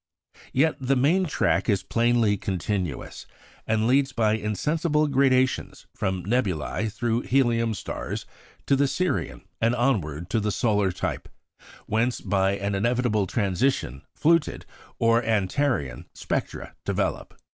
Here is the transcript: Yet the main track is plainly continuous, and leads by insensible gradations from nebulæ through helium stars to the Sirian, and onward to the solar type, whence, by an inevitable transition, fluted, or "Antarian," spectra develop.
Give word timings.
Yet 0.51 0.77
the 0.79 0.95
main 0.95 1.27
track 1.27 1.69
is 1.69 1.83
plainly 1.83 2.35
continuous, 2.35 3.27
and 3.67 3.85
leads 3.85 4.13
by 4.13 4.33
insensible 4.33 5.05
gradations 5.07 5.85
from 5.93 6.23
nebulæ 6.23 6.91
through 6.91 7.21
helium 7.21 7.75
stars 7.75 8.25
to 8.65 8.75
the 8.75 8.87
Sirian, 8.87 9.43
and 9.61 9.75
onward 9.75 10.27
to 10.31 10.39
the 10.39 10.51
solar 10.51 10.91
type, 10.91 11.29
whence, 11.85 12.19
by 12.19 12.53
an 12.57 12.73
inevitable 12.73 13.27
transition, 13.27 14.01
fluted, 14.15 14.65
or 14.97 15.21
"Antarian," 15.21 16.05
spectra 16.15 16.73
develop. 16.83 17.35